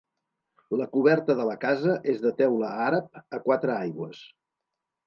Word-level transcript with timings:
La 0.79 0.87
coberta 0.95 1.35
de 1.41 1.45
la 1.49 1.57
casa 1.65 1.99
és 2.15 2.25
de 2.27 2.35
teula 2.43 2.73
àrab 2.89 3.25
a 3.39 3.43
quatre 3.49 3.79
aigües. 3.79 4.29